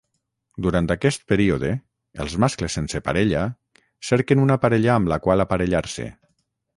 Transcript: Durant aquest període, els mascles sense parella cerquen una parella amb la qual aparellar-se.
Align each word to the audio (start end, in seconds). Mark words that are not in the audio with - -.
Durant 0.67 0.87
aquest 0.93 1.25
període, 1.31 1.69
els 2.25 2.37
mascles 2.45 2.77
sense 2.79 3.01
parella 3.09 3.43
cerquen 4.11 4.41
una 4.47 4.57
parella 4.67 4.93
amb 4.95 5.13
la 5.13 5.21
qual 5.27 5.45
aparellar-se. 5.45 6.07